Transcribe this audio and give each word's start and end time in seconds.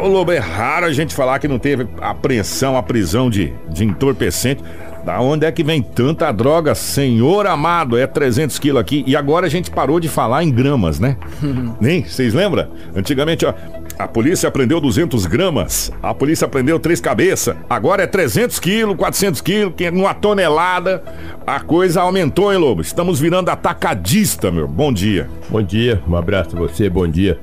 Ô, 0.00 0.08
Lobo, 0.08 0.32
é 0.32 0.38
raro 0.38 0.86
a 0.86 0.92
gente 0.92 1.14
falar 1.14 1.38
que 1.38 1.46
não 1.46 1.58
teve 1.58 1.86
apreensão, 2.00 2.76
a 2.76 2.82
prisão 2.82 3.28
de, 3.28 3.52
de 3.68 3.84
entorpecente. 3.84 4.62
Da 5.04 5.20
onde 5.20 5.44
é 5.44 5.50
que 5.50 5.64
vem 5.64 5.82
tanta 5.82 6.30
droga, 6.30 6.76
senhor 6.76 7.46
amado? 7.46 7.98
É 7.98 8.06
300 8.06 8.56
quilos 8.60 8.80
aqui. 8.80 9.02
E 9.04 9.16
agora 9.16 9.46
a 9.46 9.48
gente 9.50 9.68
parou 9.70 9.98
de 9.98 10.08
falar 10.08 10.44
em 10.44 10.50
gramas, 10.50 11.00
né? 11.00 11.16
Nem? 11.80 12.04
Vocês 12.04 12.32
lembram? 12.32 12.68
Antigamente, 12.94 13.44
ó, 13.44 13.52
a 13.98 14.06
polícia 14.06 14.48
prendeu 14.50 14.80
200 14.80 15.26
gramas, 15.26 15.92
a 16.00 16.14
polícia 16.14 16.46
prendeu 16.46 16.78
três 16.78 17.00
cabeças. 17.00 17.56
Agora 17.68 18.04
é 18.04 18.06
300 18.06 18.60
quilos, 18.60 18.96
400 18.96 19.40
quilos, 19.40 19.74
uma 19.92 20.14
tonelada. 20.14 21.02
A 21.44 21.58
coisa 21.58 22.00
aumentou, 22.00 22.52
hein, 22.52 22.58
Lobo? 22.58 22.80
Estamos 22.80 23.18
virando 23.18 23.48
atacadista, 23.50 24.52
meu. 24.52 24.68
Bom 24.68 24.92
dia. 24.92 25.28
Bom 25.48 25.62
dia, 25.62 26.00
um 26.06 26.14
abraço 26.14 26.56
a 26.56 26.60
você, 26.60 26.88
bom 26.88 27.08
dia 27.08 27.40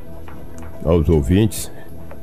aos 0.84 1.10
ouvintes, 1.10 1.72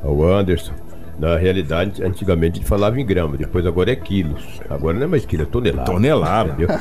ao 0.07 0.23
Anderson. 0.23 0.73
Na 1.19 1.35
realidade, 1.35 2.03
antigamente 2.03 2.53
a 2.53 2.55
gente 2.57 2.69
falava 2.69 3.01
em 3.01 3.05
gramas, 3.05 3.39
depois 3.39 3.65
agora 3.65 3.91
é 3.91 3.95
quilos. 3.95 4.61
Agora 4.69 4.95
não 4.95 5.03
é 5.03 5.07
mais 5.07 5.25
quilo, 5.25 5.43
é 5.43 5.45
tonelada. 5.47 5.91
Tonelada. 5.91 6.49
Entendeu? 6.51 6.69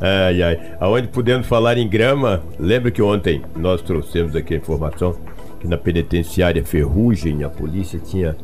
ai, 0.00 0.42
ai. 0.42 0.60
Aonde 0.80 1.06
podemos 1.06 1.46
falar 1.46 1.78
em 1.78 1.88
grama, 1.88 2.42
lembra 2.58 2.90
que 2.90 3.00
ontem 3.00 3.42
nós 3.54 3.80
trouxemos 3.80 4.34
aqui 4.34 4.54
a 4.54 4.56
informação 4.56 5.14
que 5.60 5.68
na 5.68 5.78
penitenciária 5.78 6.64
Ferrugem 6.64 7.44
a 7.44 7.48
polícia 7.48 8.00
tinha 8.00 8.36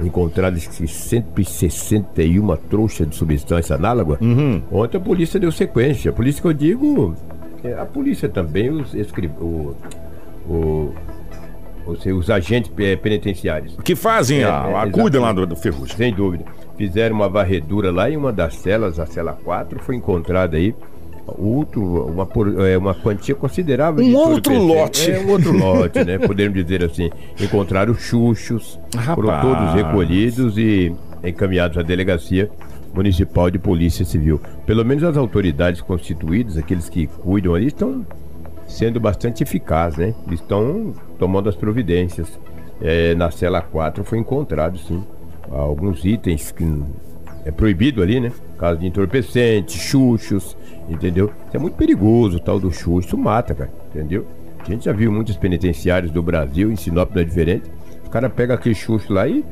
encontrado 0.00 0.58
161 0.58 2.56
trouxas 2.68 3.08
de 3.08 3.14
substância 3.14 3.76
análoga. 3.76 4.18
Uhum. 4.20 4.60
Ontem 4.72 4.96
a 4.96 5.00
polícia 5.00 5.38
deu 5.38 5.52
sequência. 5.52 6.10
A 6.10 6.14
polícia 6.14 6.42
que 6.42 6.48
eu 6.48 6.52
digo, 6.52 7.14
é 7.62 7.74
a 7.74 7.86
polícia 7.86 8.28
também, 8.28 8.70
os, 8.70 8.92
o, 9.40 9.76
o 10.48 10.94
ou 11.86 11.96
seja, 11.96 12.14
os 12.14 12.30
agentes 12.30 12.70
penitenciários. 13.02 13.76
Que 13.84 13.94
fazem 13.94 14.44
a, 14.44 14.48
é, 14.48 14.76
a 14.76 14.90
cuidam 14.90 15.22
lá 15.22 15.32
do, 15.32 15.46
do 15.46 15.56
Ferrugem. 15.56 15.96
Sem 15.96 16.14
dúvida. 16.14 16.44
Fizeram 16.76 17.16
uma 17.16 17.28
varredura 17.28 17.90
lá 17.90 18.10
em 18.10 18.16
uma 18.16 18.32
das 18.32 18.54
celas, 18.56 18.98
a 18.98 19.06
cela 19.06 19.32
4, 19.32 19.78
foi 19.80 19.96
encontrada 19.96 20.56
aí 20.56 20.74
outro, 21.26 21.82
uma, 22.06 22.28
é, 22.66 22.76
uma 22.76 22.94
quantia 22.94 23.34
considerável 23.34 24.04
um 24.04 24.16
outro 24.16 24.58
lote. 24.58 25.10
É 25.10 25.20
um 25.20 25.30
outro 25.30 25.56
lote, 25.56 26.04
né? 26.04 26.18
Podemos 26.26 26.54
dizer 26.54 26.84
assim. 26.84 27.10
Encontraram 27.40 27.94
chuchos, 27.94 28.78
Rapaz. 28.94 29.14
foram 29.14 29.40
todos 29.40 29.74
recolhidos 29.74 30.58
e 30.58 30.94
encaminhados 31.22 31.78
à 31.78 31.82
delegacia 31.82 32.50
municipal 32.94 33.50
de 33.50 33.58
polícia 33.58 34.04
civil. 34.04 34.40
Pelo 34.66 34.84
menos 34.84 35.02
as 35.04 35.16
autoridades 35.16 35.80
constituídas, 35.80 36.56
aqueles 36.58 36.88
que 36.88 37.06
cuidam 37.06 37.54
ali, 37.54 37.68
estão 37.68 38.04
sendo 38.66 39.00
bastante 39.00 39.42
eficaz, 39.42 39.96
né? 39.96 40.14
Estão 40.30 40.94
tomando 41.22 41.48
as 41.48 41.54
providências. 41.54 42.36
É, 42.80 43.14
na 43.14 43.30
cela 43.30 43.60
4 43.60 44.02
foi 44.02 44.18
encontrado, 44.18 44.76
sim, 44.76 45.04
alguns 45.48 46.04
itens 46.04 46.50
que 46.50 46.64
é 47.44 47.50
proibido 47.52 48.02
ali, 48.02 48.18
né? 48.18 48.32
Caso 48.58 48.80
de 48.80 48.88
entorpecente, 48.88 49.78
chuchos, 49.78 50.56
entendeu? 50.88 51.26
Isso 51.46 51.56
é 51.56 51.60
muito 51.60 51.76
perigoso, 51.76 52.38
o 52.38 52.40
tal 52.40 52.58
do 52.58 52.72
chucho, 52.72 53.06
isso 53.06 53.16
mata, 53.16 53.54
cara, 53.54 53.70
entendeu? 53.94 54.26
A 54.58 54.64
gente 54.68 54.86
já 54.86 54.92
viu 54.92 55.12
muitos 55.12 55.36
penitenciários 55.36 56.10
do 56.10 56.20
Brasil, 56.20 56.72
em 56.72 56.76
Sinop 56.76 57.14
não 57.14 57.22
é 57.22 57.24
diferente. 57.24 57.70
O 58.04 58.10
cara 58.10 58.28
pega 58.28 58.54
aquele 58.54 58.74
chucho 58.74 59.12
lá 59.12 59.28
e 59.28 59.44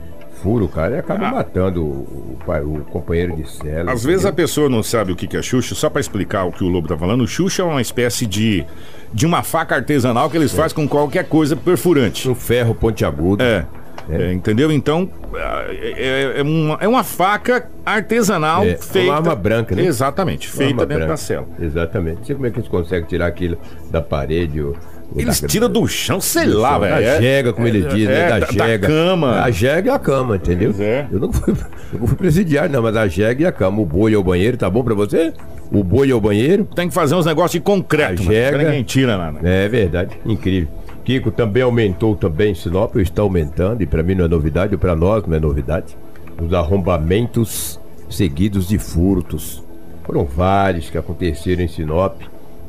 fura 0.42 0.64
o 0.64 0.68
cara 0.68 0.96
e 0.96 0.98
acaba 0.98 1.28
ah. 1.28 1.32
matando 1.32 1.84
o, 1.84 2.38
o, 2.46 2.78
o, 2.78 2.84
companheiro 2.84 3.36
de 3.36 3.50
cela. 3.50 3.92
Às 3.92 4.04
vezes 4.04 4.26
a 4.26 4.32
pessoa 4.32 4.68
não 4.68 4.82
sabe 4.82 5.12
o 5.12 5.16
que 5.16 5.36
é 5.36 5.42
chucho, 5.42 5.74
só 5.74 5.88
para 5.88 6.00
explicar 6.00 6.44
o 6.44 6.52
que 6.52 6.64
o 6.64 6.68
Lobo 6.68 6.88
tá 6.88 6.96
falando, 6.96 7.22
o 7.22 7.28
chucho 7.28 7.62
é 7.62 7.64
uma 7.64 7.80
espécie 7.80 8.26
de 8.26 8.64
de 9.12 9.26
uma 9.26 9.42
faca 9.42 9.74
artesanal 9.74 10.30
que 10.30 10.36
eles 10.36 10.52
é. 10.54 10.56
fazem 10.56 10.76
com 10.76 10.86
qualquer 10.86 11.24
coisa 11.24 11.56
perfurante. 11.56 12.28
Um 12.28 12.34
ferro 12.34 12.74
pontiagudo. 12.74 13.42
É. 13.42 13.66
É. 14.08 14.30
É, 14.30 14.32
entendeu? 14.32 14.72
Então, 14.72 15.08
é, 15.34 16.34
é, 16.36 16.40
é, 16.40 16.42
uma, 16.42 16.78
é 16.80 16.88
uma 16.88 17.04
faca 17.04 17.68
artesanal 17.84 18.64
é, 18.64 18.76
feita. 18.76 19.10
Uma 19.10 19.16
arma 19.16 19.34
branca, 19.36 19.74
né? 19.74 19.84
Exatamente, 19.84 20.48
feita 20.48 20.86
dentro 20.86 21.06
branca. 21.06 21.12
da 21.12 21.16
cela. 21.16 21.46
Exatamente. 21.60 22.18
Não 22.18 22.24
sei 22.24 22.34
como 22.34 22.46
é 22.46 22.50
que 22.50 22.58
eles 22.58 22.68
conseguem 22.68 23.08
tirar 23.08 23.26
aquilo 23.26 23.58
da 23.90 24.00
parede. 24.00 24.60
Ou, 24.60 24.76
eles 25.16 25.40
da, 25.40 25.48
tiram 25.48 25.68
do 25.68 25.86
chão, 25.86 26.20
sei 26.20 26.46
do 26.46 26.58
lá, 26.58 26.78
velho. 26.78 26.94
Da 26.94 27.00
é. 27.00 27.20
jega, 27.20 27.52
como 27.52 27.66
ele 27.66 27.82
diz, 27.82 28.06
né? 28.06 28.28
Da, 28.28 28.38
da 28.38 28.46
jega. 28.46 28.78
Da 28.78 28.94
cama. 28.94 29.42
A 29.42 29.50
jega 29.50 29.88
e 29.88 29.92
a 29.92 29.98
cama, 29.98 30.36
entendeu? 30.36 30.74
É. 30.78 31.06
Eu 31.10 31.20
não 31.20 31.32
fui, 31.32 31.54
não 31.98 32.06
fui 32.06 32.16
presidiário, 32.16 32.70
não, 32.70 32.82
mas 32.82 32.96
a 32.96 33.08
jega 33.08 33.42
e 33.42 33.46
a 33.46 33.52
cama. 33.52 33.80
O 33.80 33.86
boi 33.86 34.14
ao 34.14 34.22
banheiro, 34.22 34.56
tá 34.56 34.70
bom 34.70 34.84
pra 34.84 34.94
você? 34.94 35.32
O 35.72 35.82
boi 35.82 36.10
ao 36.10 36.20
banheiro. 36.20 36.64
Tem 36.64 36.88
que 36.88 36.94
fazer 36.94 37.14
uns 37.14 37.26
negócios 37.26 37.52
de 37.52 37.60
concreto. 37.60 38.22
A 38.22 38.24
jega. 38.24 38.58
Ninguém 38.58 38.82
tira 38.82 39.16
nada. 39.16 39.40
É 39.42 39.68
verdade, 39.68 40.16
incrível. 40.24 40.68
Kiko 41.04 41.30
também 41.30 41.62
aumentou 41.62 42.14
também 42.14 42.52
em 42.52 42.54
Sinop, 42.54 42.94
está 42.96 43.22
aumentando, 43.22 43.82
e 43.82 43.86
para 43.86 44.02
mim 44.02 44.14
não 44.14 44.26
é 44.26 44.28
novidade, 44.28 44.76
para 44.76 44.94
nós 44.94 45.26
não 45.26 45.36
é 45.36 45.40
novidade. 45.40 45.96
Os 46.40 46.52
arrombamentos 46.52 47.80
seguidos 48.08 48.68
de 48.68 48.78
furtos. 48.78 49.62
Foram 50.04 50.24
vários 50.24 50.90
que 50.90 50.98
aconteceram 50.98 51.62
em 51.62 51.68
Sinop 51.68 52.20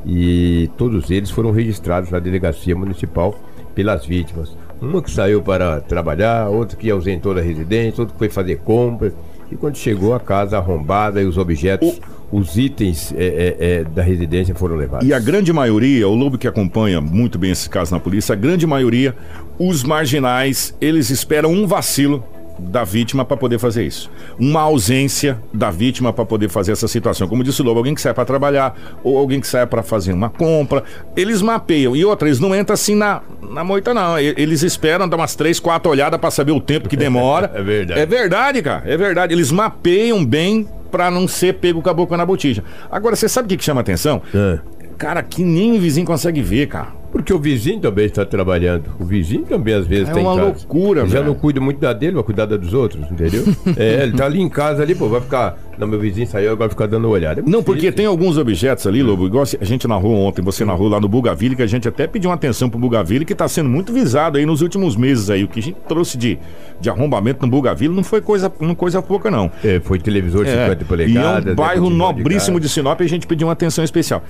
e 0.06 0.70
todos 0.76 1.10
eles 1.10 1.30
foram 1.30 1.50
registrados 1.50 2.10
na 2.10 2.18
delegacia 2.18 2.74
municipal 2.74 3.38
pelas 3.74 4.04
vítimas. 4.04 4.56
Uma 4.80 5.00
que 5.00 5.10
saiu 5.10 5.40
para 5.42 5.80
trabalhar, 5.80 6.48
outra 6.48 6.76
que 6.76 6.90
ausentou 6.90 7.34
da 7.34 7.40
residência, 7.40 8.00
outra 8.00 8.12
que 8.12 8.18
foi 8.18 8.28
fazer 8.28 8.58
compras. 8.58 9.12
E 9.50 9.56
quando 9.56 9.76
chegou 9.76 10.14
a 10.14 10.20
casa 10.20 10.56
arrombada 10.56 11.22
e 11.22 11.26
os 11.26 11.38
objetos 11.38 12.00
os 12.32 12.56
itens 12.56 13.12
é, 13.14 13.24
é, 13.24 13.56
é, 13.58 13.84
da 13.84 14.02
residência 14.02 14.54
foram 14.54 14.74
levados. 14.74 15.06
E 15.06 15.12
a 15.12 15.20
grande 15.20 15.52
maioria, 15.52 16.08
o 16.08 16.14
Lobo 16.14 16.38
que 16.38 16.48
acompanha 16.48 17.00
muito 17.00 17.38
bem 17.38 17.50
esse 17.50 17.68
caso 17.68 17.92
na 17.92 18.00
polícia, 18.00 18.32
a 18.32 18.36
grande 18.36 18.66
maioria, 18.66 19.14
os 19.58 19.84
marginais, 19.84 20.74
eles 20.80 21.10
esperam 21.10 21.52
um 21.52 21.66
vacilo 21.66 22.24
da 22.58 22.84
vítima 22.84 23.24
para 23.24 23.36
poder 23.36 23.58
fazer 23.58 23.84
isso. 23.84 24.10
Uma 24.38 24.60
ausência 24.60 25.38
da 25.52 25.70
vítima 25.70 26.12
para 26.12 26.24
poder 26.24 26.48
fazer 26.48 26.72
essa 26.72 26.88
situação. 26.88 27.28
Como 27.28 27.42
disse 27.42 27.60
o 27.60 27.64
Lobo, 27.64 27.78
alguém 27.78 27.94
que 27.94 28.00
sai 28.00 28.14
para 28.14 28.24
trabalhar 28.24 28.76
ou 29.02 29.16
alguém 29.18 29.40
que 29.40 29.46
sai 29.46 29.66
para 29.66 29.82
fazer 29.82 30.12
uma 30.12 30.30
compra, 30.30 30.84
eles 31.16 31.42
mapeiam. 31.42 31.94
E 31.96 32.04
outra, 32.04 32.28
eles 32.28 32.40
não 32.40 32.54
entram 32.54 32.74
assim 32.74 32.94
na, 32.94 33.22
na 33.50 33.64
moita, 33.64 33.92
não. 33.92 34.18
Eles 34.18 34.62
esperam 34.62 35.08
dar 35.08 35.16
umas 35.16 35.34
três, 35.34 35.58
quatro 35.58 35.90
olhadas 35.90 36.20
para 36.20 36.30
saber 36.30 36.52
o 36.52 36.60
tempo 36.60 36.88
que 36.88 36.96
demora. 36.96 37.50
é 37.54 37.62
verdade. 37.62 38.00
É 38.00 38.06
verdade, 38.06 38.62
cara. 38.62 38.82
É 38.86 38.96
verdade. 38.96 39.34
Eles 39.34 39.50
mapeiam 39.50 40.24
bem 40.24 40.66
para 40.90 41.10
não 41.10 41.26
ser 41.26 41.54
pego 41.54 41.80
com 41.80 41.88
a 41.88 41.94
boca 41.94 42.16
na 42.16 42.26
botija. 42.26 42.62
Agora, 42.90 43.16
você 43.16 43.28
sabe 43.28 43.46
o 43.46 43.48
que, 43.48 43.56
que 43.56 43.64
chama 43.64 43.80
atenção? 43.80 44.22
É. 44.34 44.58
Cara, 44.98 45.22
que 45.22 45.42
nem 45.42 45.76
o 45.76 45.80
vizinho 45.80 46.06
consegue 46.06 46.42
ver, 46.42 46.68
cara. 46.68 47.01
Porque 47.12 47.32
o 47.32 47.38
vizinho 47.38 47.78
também 47.78 48.06
está 48.06 48.24
trabalhando. 48.24 48.84
O 48.98 49.04
vizinho 49.04 49.42
também 49.42 49.74
às 49.74 49.86
vezes 49.86 50.08
é 50.08 50.12
tem 50.12 50.22
uma 50.22 50.32
loucura, 50.32 51.06
Já 51.06 51.22
não 51.22 51.34
cuida 51.34 51.60
muito 51.60 51.78
da 51.78 51.92
dele, 51.92 52.14
vai 52.14 52.24
cuidar 52.24 52.46
da 52.46 52.56
dos 52.56 52.72
outros, 52.72 53.08
entendeu? 53.10 53.44
é, 53.76 54.02
ele 54.02 54.16
tá 54.16 54.24
ali 54.24 54.40
em 54.40 54.48
casa 54.48 54.82
ali, 54.82 54.94
pô, 54.94 55.08
vai 55.08 55.20
ficar. 55.20 55.58
Não, 55.78 55.86
meu 55.86 56.00
vizinho 56.00 56.26
saiu, 56.26 56.52
agora 56.52 56.68
vai 56.68 56.68
ficar 56.70 56.86
dando 56.86 57.04
uma 57.04 57.14
olhada. 57.14 57.40
É 57.40 57.44
não, 57.46 57.62
porque 57.62 57.92
tem 57.92 58.06
alguns 58.06 58.38
objetos 58.38 58.86
ali, 58.86 59.02
Lobo, 59.02 59.26
igual 59.26 59.44
a 59.60 59.64
gente 59.64 59.86
narrou 59.86 60.14
ontem, 60.14 60.40
você 60.40 60.64
narrou 60.64 60.88
lá 60.88 60.98
no 61.00 61.08
Bugaville, 61.08 61.54
que 61.54 61.62
a 61.62 61.66
gente 61.66 61.86
até 61.86 62.06
pediu 62.06 62.30
uma 62.30 62.36
atenção 62.36 62.70
pro 62.70 62.78
Bugaville, 62.78 63.24
que 63.24 63.32
está 63.34 63.46
sendo 63.46 63.68
muito 63.68 63.92
visado 63.92 64.38
aí 64.38 64.46
nos 64.46 64.62
últimos 64.62 64.96
meses 64.96 65.28
aí. 65.28 65.44
O 65.44 65.48
que 65.48 65.60
a 65.60 65.62
gente 65.62 65.76
trouxe 65.86 66.16
de, 66.16 66.38
de 66.80 66.88
arrombamento 66.88 67.44
no 67.44 67.50
Bugaville 67.50 67.94
não 67.94 68.04
foi 68.04 68.22
coisa, 68.22 68.50
não 68.58 68.74
coisa 68.74 69.02
pouca, 69.02 69.30
não. 69.30 69.50
É, 69.62 69.80
foi 69.80 69.98
televisor 69.98 70.44
de 70.44 70.50
é, 70.50 70.64
50 70.64 70.84
polegadas. 70.86 71.44
E 71.44 71.48
é 71.48 71.52
um 71.52 71.54
bairro 71.54 71.90
nobríssimo 71.90 72.58
de, 72.58 72.66
de 72.66 72.72
Sinop 72.72 73.00
e 73.00 73.04
a 73.04 73.08
gente 73.08 73.26
pediu 73.26 73.46
uma 73.46 73.52
atenção 73.52 73.84
especial. 73.84 74.22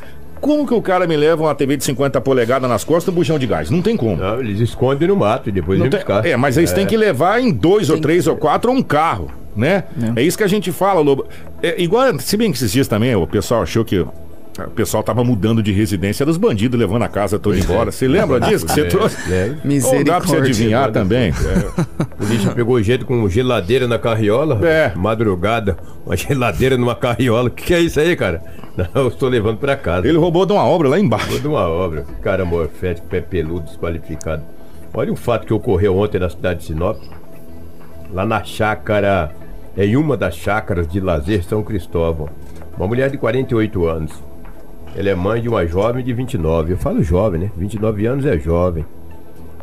Como 0.42 0.66
que 0.66 0.74
o 0.74 0.82
cara 0.82 1.06
me 1.06 1.16
leva 1.16 1.44
uma 1.44 1.54
TV 1.54 1.76
de 1.76 1.84
50 1.84 2.20
polegadas 2.20 2.68
nas 2.68 2.82
costas 2.82 3.06
e 3.06 3.10
um 3.12 3.14
bujão 3.14 3.38
de 3.38 3.46
gás? 3.46 3.70
Não 3.70 3.80
tem 3.80 3.96
como. 3.96 4.16
Não, 4.16 4.40
eles 4.40 4.58
escondem 4.58 5.06
no 5.06 5.14
mato 5.14 5.48
e 5.48 5.52
depois 5.52 5.78
vêm 5.78 5.88
tem... 5.88 6.00
buscar. 6.00 6.26
É, 6.26 6.36
mas 6.36 6.58
eles 6.58 6.72
é. 6.72 6.74
têm 6.74 6.84
que 6.84 6.96
levar 6.96 7.40
em 7.40 7.52
dois 7.52 7.86
tem 7.86 7.94
ou 7.94 8.02
três 8.02 8.24
que... 8.24 8.30
ou 8.30 8.36
quatro 8.36 8.72
ou 8.72 8.76
um 8.76 8.82
carro, 8.82 9.30
né? 9.56 9.84
É. 10.16 10.20
é 10.20 10.22
isso 10.24 10.36
que 10.36 10.42
a 10.42 10.48
gente 10.48 10.72
fala, 10.72 11.00
Lobo. 11.00 11.26
É, 11.62 11.80
igual, 11.80 12.18
se 12.18 12.36
bem 12.36 12.50
que 12.50 12.56
esses 12.56 12.72
dias 12.72 12.88
também 12.88 13.14
o 13.14 13.24
pessoal 13.24 13.62
achou 13.62 13.84
que 13.84 14.04
o 14.58 14.70
pessoal 14.74 15.02
tava 15.02 15.24
mudando 15.24 15.62
de 15.62 15.72
residência, 15.72 16.26
dos 16.26 16.36
bandidos 16.36 16.78
levando 16.78 17.02
a 17.02 17.08
casa 17.08 17.38
toda 17.38 17.58
embora. 17.58 17.90
Você 17.90 18.06
lembra 18.06 18.38
disso 18.42 18.66
que 18.66 18.72
você 18.72 18.82
é, 18.82 18.84
trouxe? 18.84 19.32
É. 19.32 19.54
Misericórdia. 19.64 20.12
dá 20.12 20.20
pra 20.20 20.28
você 20.28 20.36
adivinhar 20.36 20.90
também. 20.90 21.30
É. 21.30 22.22
O 22.22 22.26
lixo 22.26 22.50
pegou 22.50 22.82
jeito 22.82 23.06
com 23.06 23.28
geladeira 23.28 23.88
na 23.88 23.98
carriola. 23.98 24.58
É. 24.66 24.92
Madrugada, 24.94 25.76
uma 26.04 26.16
geladeira 26.16 26.76
numa 26.76 26.94
carriola. 26.94 27.48
O 27.48 27.50
que, 27.50 27.64
que, 27.64 27.74
é 27.74 27.80
isso 27.80 27.98
aí, 27.98 28.14
cara? 28.14 28.42
Não, 28.76 28.88
eu 29.02 29.08
estou 29.08 29.28
levando 29.28 29.58
para 29.58 29.76
casa. 29.76 30.06
Ele 30.06 30.18
roubou 30.18 30.46
de 30.46 30.52
uma 30.52 30.64
obra 30.64 30.88
lá 30.88 30.98
embaixo. 30.98 31.26
Roubou 31.26 31.40
de 31.40 31.48
uma 31.48 31.68
obra. 31.68 32.04
Cara 32.22 32.44
morfético, 32.44 33.06
pé 33.06 33.20
peludo, 33.20 33.66
desqualificado. 33.66 34.42
Olha 34.94 35.12
um 35.12 35.16
fato 35.16 35.46
que 35.46 35.54
ocorreu 35.54 35.96
ontem 35.96 36.18
na 36.18 36.28
cidade 36.28 36.60
de 36.60 36.66
Sinop. 36.66 36.98
Lá 38.12 38.26
na 38.26 38.44
chácara, 38.44 39.34
em 39.76 39.96
uma 39.96 40.16
das 40.16 40.36
chácaras 40.36 40.86
de 40.86 41.00
lazer 41.00 41.42
São 41.44 41.62
Cristóvão. 41.62 42.28
Uma 42.76 42.86
mulher 42.86 43.10
de 43.10 43.18
48 43.18 43.86
anos 43.86 44.12
ela 44.94 45.08
é 45.08 45.14
mãe 45.14 45.40
de 45.40 45.48
uma 45.48 45.66
jovem 45.66 46.04
de 46.04 46.12
29. 46.12 46.72
Eu 46.72 46.76
falo 46.76 47.02
jovem, 47.02 47.40
né? 47.40 47.50
29 47.56 48.06
anos 48.06 48.26
é 48.26 48.38
jovem. 48.38 48.84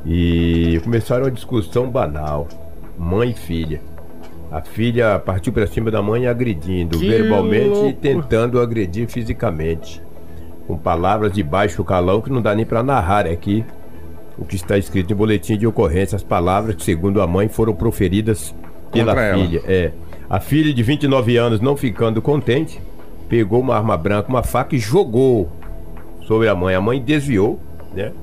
E 0.05 0.79
começaram 0.83 1.25
uma 1.25 1.31
discussão 1.31 1.89
banal. 1.89 2.47
Mãe 2.97 3.29
e 3.29 3.33
filha. 3.33 3.79
A 4.51 4.61
filha 4.61 5.19
partiu 5.19 5.53
para 5.53 5.67
cima 5.67 5.91
da 5.91 6.01
mãe 6.01 6.25
agredindo 6.25 6.97
que 6.97 7.07
verbalmente 7.07 7.69
louco. 7.69 7.89
e 7.89 7.93
tentando 7.93 8.59
agredir 8.59 9.07
fisicamente. 9.07 10.01
Com 10.65 10.77
palavras 10.77 11.31
de 11.31 11.43
baixo 11.43 11.83
calão 11.83 12.21
que 12.21 12.31
não 12.31 12.41
dá 12.41 12.55
nem 12.55 12.65
para 12.65 12.81
narrar 12.81 13.27
aqui. 13.27 13.63
o 14.37 14.45
que 14.45 14.55
está 14.55 14.77
escrito 14.77 15.11
em 15.11 15.15
boletim 15.15 15.57
de 15.57 15.67
ocorrência, 15.67 16.15
as 16.15 16.23
palavras 16.23 16.75
que, 16.75 16.83
segundo 16.83 17.21
a 17.21 17.27
mãe, 17.27 17.49
foram 17.49 17.75
proferidas 17.75 18.55
pela 18.91 19.13
Contra 19.13 19.35
filha. 19.35 19.59
Ela. 19.59 19.71
É. 19.71 19.91
A 20.29 20.39
filha 20.39 20.73
de 20.73 20.81
29 20.81 21.35
anos, 21.37 21.59
não 21.59 21.75
ficando 21.75 22.21
contente, 22.21 22.79
pegou 23.27 23.59
uma 23.59 23.75
arma 23.75 23.97
branca, 23.97 24.29
uma 24.29 24.41
faca 24.41 24.75
e 24.75 24.79
jogou 24.79 25.49
sobre 26.25 26.47
a 26.47 26.55
mãe. 26.55 26.73
A 26.73 26.81
mãe 26.81 27.01
desviou, 27.01 27.59
né? 27.93 28.13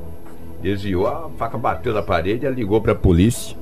Desviou, 0.63 1.07
a 1.07 1.29
faca 1.37 1.59
bateu 1.59 1.93
na 1.93 2.03
parede, 2.03 2.47
ela 2.47 2.55
ligou 2.55 2.81
para 2.81 2.93
a 2.93 2.97
polícia. 2.97 3.57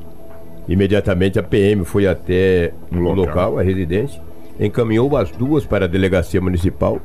Imediatamente 0.69 1.38
a 1.38 1.43
PM 1.43 1.84
foi 1.84 2.06
até 2.06 2.72
o 2.90 2.96
local. 2.96 3.14
local, 3.14 3.58
a 3.58 3.62
residência, 3.62 4.20
encaminhou 4.58 5.16
as 5.16 5.31
duas 5.31 5.64
para 5.64 5.84
a 5.84 5.88
delegacia 5.88 6.40
municipal, 6.40 7.00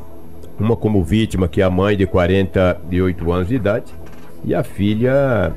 uma 0.60 0.76
como 0.76 1.04
vítima, 1.04 1.48
que 1.48 1.62
é 1.62 1.64
a 1.64 1.70
mãe 1.70 1.98
de 1.98 2.06
48 2.06 3.32
anos 3.32 3.48
de 3.48 3.56
idade, 3.56 3.94
e 4.44 4.54
a 4.54 4.64
filha 4.64 5.54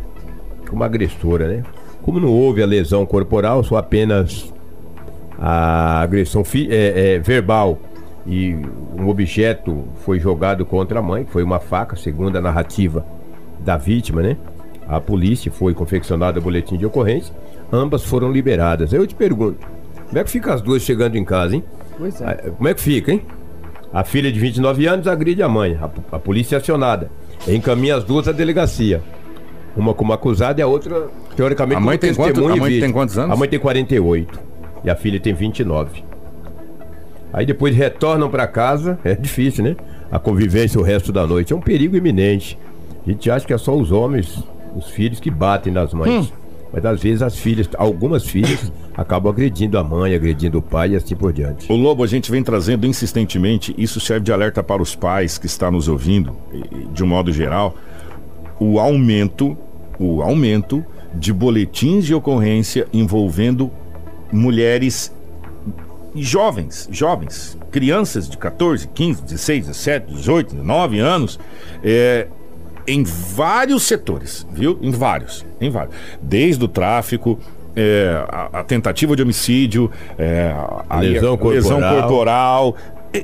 como 0.69 0.83
agressora, 0.83 1.49
né? 1.49 1.63
Como 2.03 2.19
não 2.19 2.31
houve 2.31 2.63
a 2.63 2.67
lesão 2.67 3.07
corporal, 3.07 3.63
só 3.63 3.77
apenas 3.77 4.53
a 5.39 6.01
agressão 6.01 6.43
é, 6.69 7.15
é, 7.15 7.19
verbal 7.19 7.79
e 8.27 8.57
um 8.97 9.09
objeto 9.09 9.85
foi 10.05 10.19
jogado 10.19 10.65
contra 10.65 11.01
a 11.01 11.03
mãe, 11.03 11.25
foi 11.25 11.43
uma 11.43 11.59
faca, 11.59 11.97
segundo 11.97 12.37
a 12.37 12.41
narrativa 12.41 13.05
da 13.61 13.77
vítima, 13.77 14.23
né? 14.23 14.37
A 14.89 15.01
polícia 15.01 15.51
foi 15.51 15.75
confeccionada 15.75 16.39
o 16.39 16.43
boletim 16.43 16.77
de 16.77 16.87
ocorrência, 16.87 17.35
ambas 17.73 18.05
foram 18.05 18.31
liberadas. 18.31 18.93
Aí 18.93 19.01
eu 19.01 19.07
te 19.07 19.15
pergunto, 19.15 19.59
como 20.07 20.19
é 20.19 20.23
que 20.25 20.31
fica 20.31 20.53
as 20.53 20.61
duas 20.61 20.83
chegando 20.83 21.17
em 21.17 21.25
casa, 21.25 21.57
hein? 21.57 21.65
Pois 21.97 22.21
é. 22.21 22.25
Ah, 22.27 22.51
como 22.51 22.69
é 22.69 22.75
que 22.75 22.81
fica, 22.81 23.11
hein? 23.11 23.23
A 23.93 24.05
filha 24.05 24.31
de 24.31 24.39
29 24.39 24.87
anos 24.87 25.07
agride 25.07 25.43
a 25.43 25.49
mãe, 25.49 25.79
a, 25.81 26.17
a 26.17 26.19
polícia 26.19 26.57
é 26.57 26.59
acionada, 26.59 27.11
encaminha 27.49 27.97
as 27.97 28.05
duas 28.05 28.29
à 28.29 28.33
delegacia. 28.33 29.03
Uma 29.75 29.95
como 29.95 30.13
acusada 30.13 30.61
e 30.61 30.63
a 30.63 30.67
outra, 30.67 31.09
teoricamente, 31.35 31.79
a 31.79 31.81
mãe 31.81 31.97
tem 31.97 32.15
quanto, 32.15 32.47
A 32.47 32.57
mãe 32.57 32.81
tem 32.81 32.93
quantos 32.93 33.17
anos? 33.17 33.33
A 33.33 33.37
mãe 33.37 33.49
tem 33.49 33.59
48 33.59 34.41
e 34.85 34.91
a 34.91 34.95
filha 34.95 35.19
tem 35.19 35.33
29. 35.33 36.05
Aí 37.33 37.47
depois 37.47 37.75
retornam 37.75 38.29
para 38.31 38.47
casa, 38.47 38.99
é 39.05 39.15
difícil, 39.15 39.65
né? 39.65 39.77
A 40.11 40.19
convivência 40.19 40.79
o 40.79 40.83
resto 40.83 41.11
da 41.11 41.27
noite. 41.27 41.55
É 41.55 41.57
um 41.57 41.61
perigo 41.61 41.97
iminente. 41.97 42.59
A 43.07 43.11
gente 43.11 43.31
acha 43.31 43.47
que 43.47 43.53
é 43.53 43.59
só 43.59 43.75
os 43.75 43.91
homens, 43.91 44.45
os 44.77 44.89
filhos 44.89 45.19
que 45.19 45.31
batem 45.31 45.73
nas 45.73 45.95
mães. 45.95 46.31
Hum. 46.31 46.42
Mas 46.73 46.85
às 46.85 47.03
vezes 47.03 47.23
as 47.23 47.37
filhas, 47.37 47.69
algumas 47.77 48.25
filhas, 48.25 48.73
acabam 48.97 49.31
agredindo 49.31 49.79
a 49.79 49.85
mãe, 49.85 50.15
agredindo 50.15 50.59
o 50.59 50.63
pai 50.63 50.91
e 50.91 50.97
assim 50.97 51.15
por 51.15 51.33
diante. 51.33 51.71
O 51.71 51.77
Lobo, 51.77 52.03
a 52.03 52.07
gente 52.07 52.31
vem 52.31 52.43
trazendo 52.43 52.87
insistentemente, 52.87 53.75
isso 53.77 54.01
serve 54.01 54.25
de 54.25 54.33
alerta 54.33 54.63
para 54.63 54.81
os 54.81 54.95
pais 54.95 55.37
que 55.37 55.47
estão 55.47 55.71
nos 55.71 55.89
ouvindo, 55.89 56.37
de 56.93 57.05
um 57.05 57.07
modo 57.07 57.33
geral, 57.33 57.75
o 58.59 58.79
aumento, 58.79 59.57
o 59.99 60.23
aumento 60.23 60.85
de 61.15 61.33
boletins 61.33 62.07
de 62.07 62.15
ocorrência 62.15 62.87
envolvendo 62.93 63.71
mulheres 64.33 65.13
jovens, 66.15 66.89
jovens, 66.91 67.59
crianças 67.71 68.29
de 68.29 68.37
14, 68.37 68.89
15, 68.89 69.23
16, 69.23 69.67
17, 69.67 70.15
18, 70.15 70.55
19 70.57 70.99
anos, 70.99 71.39
é, 71.83 72.29
em 72.87 73.05
vários 73.05 73.85
setores, 73.85 74.47
viu? 74.53 74.79
Em 74.81 74.91
vários, 74.91 75.45
em 75.61 75.71
vários. 75.71 75.95
Desde 76.21 76.65
o 76.65 76.69
tráfico, 76.69 77.39
é, 77.77 78.25
a, 78.29 78.61
a, 78.61 78.65
tentativa 78.65 79.17
de 79.17 79.23
homicídio, 79.23 79.91
é, 80.19 80.55
a 80.89 81.01
lesão, 81.01 81.37
corporal. 81.37 81.55
lesão 81.55 81.81
corporal. 81.81 82.77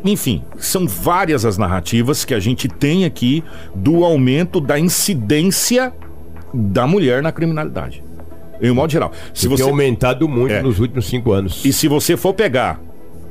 Enfim, 0.05 0.43
são 0.59 0.87
várias 0.87 1.45
as 1.45 1.57
narrativas 1.57 2.25
que 2.25 2.35
a 2.35 2.41
gente 2.41 2.69
tem 2.69 3.05
aqui 3.05 3.43
do 3.75 4.05
aumento 4.05 4.61
da 4.61 4.79
incidência 4.79 5.93
da 6.53 6.87
mulher 6.87 7.23
na 7.23 7.33
criminalidade. 7.33 8.03
Em 8.61 8.71
um 8.71 8.75
modo 8.75 8.91
geral. 8.91 9.13
Se 9.33 9.47
você... 9.49 9.63
Tem 9.63 9.71
aumentado 9.71 10.29
muito 10.29 10.53
é. 10.53 10.63
nos 10.63 10.79
últimos 10.79 11.07
cinco 11.07 11.33
anos. 11.33 11.65
E 11.65 11.73
se 11.73 11.89
você 11.89 12.17
for 12.17 12.35
pegar 12.35 12.81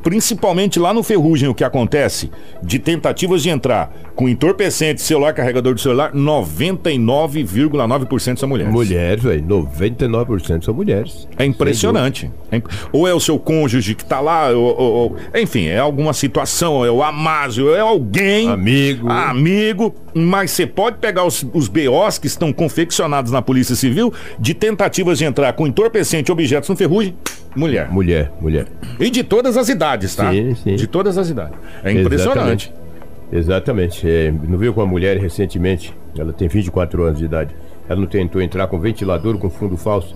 principalmente 0.07 0.79
lá 0.79 0.93
no 0.93 1.03
Ferrugem, 1.03 1.49
o 1.49 1.53
que 1.53 1.65
acontece 1.65 2.31
de 2.63 2.79
tentativas 2.79 3.43
de 3.43 3.49
entrar 3.49 3.93
com 4.17 4.27
entorpecente, 4.27 4.99
celular, 4.99 5.31
carregador 5.31 5.73
de 5.75 5.81
celular, 5.81 6.11
99,9% 6.11 8.37
são 8.37 8.49
mulheres. 8.49 8.73
Mulheres, 8.73 9.23
velho, 9.23 9.43
99% 9.43 10.65
são 10.65 10.73
mulheres. 10.73 11.27
É 11.37 11.45
impressionante. 11.45 12.31
É 12.51 12.59
Ou 12.91 13.07
é 13.07 13.13
o 13.13 13.19
seu 13.19 13.37
cônjuge 13.37 13.93
que 13.93 14.03
tá 14.03 14.19
lá, 14.19 14.49
ou, 14.49 14.75
ou, 14.75 14.93
ou... 14.93 15.15
enfim, 15.35 15.67
é 15.67 15.77
alguma 15.77 16.13
situação, 16.13 16.83
é 16.83 16.89
o 16.89 17.03
Amásio, 17.03 17.75
é 17.75 17.79
alguém. 17.79 18.49
Amigo. 18.49 19.07
Amigo. 19.07 19.93
Mas 20.15 20.49
você 20.49 20.65
pode 20.65 20.97
pegar 20.97 21.23
os, 21.23 21.45
os 21.53 21.67
BOs 21.67 22.17
que 22.17 22.25
estão 22.25 22.51
confeccionados 22.51 23.31
na 23.31 23.43
Polícia 23.43 23.75
Civil 23.75 24.11
de 24.39 24.55
tentativas 24.55 25.19
de 25.19 25.25
entrar 25.25 25.53
com 25.53 25.67
entorpecente 25.67 26.31
objetos 26.31 26.67
no 26.67 26.75
Ferrugem 26.75 27.15
Mulher. 27.55 27.91
Mulher, 27.91 28.31
mulher. 28.41 28.65
E 28.99 29.11
de 29.11 29.23
todas 29.23 29.55
as 29.57 29.69
idades, 29.69 30.15
tá? 30.15 30.31
Sim, 30.31 30.55
sim. 30.55 30.75
De 30.75 30.87
todas 30.87 31.19
as 31.19 31.29
idades. 31.29 31.55
É 31.83 31.91
impressionante. 31.91 32.71
Exatamente. 32.71 32.86
Exatamente. 33.31 34.09
É, 34.09 34.31
não 34.31 34.57
viu 34.57 34.73
com 34.73 34.81
uma 34.81 34.87
mulher 34.87 35.17
recentemente, 35.17 35.93
ela 36.17 36.33
tem 36.33 36.47
24 36.47 37.03
anos 37.03 37.19
de 37.19 37.25
idade. 37.25 37.55
Ela 37.87 37.99
não 37.99 38.07
tentou 38.07 38.41
entrar 38.41 38.67
com 38.67 38.79
ventilador 38.79 39.37
com 39.37 39.49
fundo 39.49 39.77
falso. 39.77 40.15